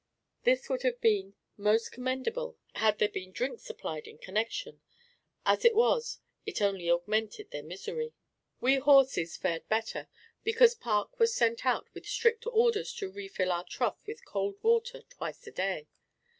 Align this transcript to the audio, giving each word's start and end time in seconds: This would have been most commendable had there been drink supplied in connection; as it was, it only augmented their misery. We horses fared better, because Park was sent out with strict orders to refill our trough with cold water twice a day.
This 0.45 0.67
would 0.67 0.81
have 0.81 0.99
been 0.99 1.35
most 1.57 1.91
commendable 1.91 2.57
had 2.73 2.97
there 2.97 3.07
been 3.07 3.31
drink 3.31 3.59
supplied 3.59 4.07
in 4.07 4.17
connection; 4.17 4.81
as 5.45 5.63
it 5.63 5.75
was, 5.75 6.17
it 6.43 6.59
only 6.59 6.89
augmented 6.89 7.51
their 7.51 7.61
misery. 7.61 8.15
We 8.59 8.77
horses 8.77 9.37
fared 9.37 9.69
better, 9.69 10.07
because 10.43 10.73
Park 10.73 11.19
was 11.19 11.35
sent 11.35 11.67
out 11.67 11.87
with 11.93 12.07
strict 12.07 12.47
orders 12.51 12.93
to 12.95 13.11
refill 13.11 13.51
our 13.51 13.63
trough 13.63 13.99
with 14.07 14.25
cold 14.25 14.55
water 14.63 15.03
twice 15.07 15.45
a 15.45 15.51
day. 15.51 15.87